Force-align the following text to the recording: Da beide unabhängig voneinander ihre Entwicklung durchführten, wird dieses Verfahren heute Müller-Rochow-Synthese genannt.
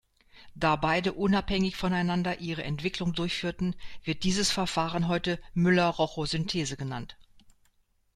Da 0.55 0.77
beide 0.77 1.13
unabhängig 1.13 1.75
voneinander 1.75 2.39
ihre 2.39 2.63
Entwicklung 2.63 3.13
durchführten, 3.13 3.75
wird 4.03 4.23
dieses 4.23 4.49
Verfahren 4.49 5.07
heute 5.07 5.39
Müller-Rochow-Synthese 5.53 6.75
genannt. 6.75 7.17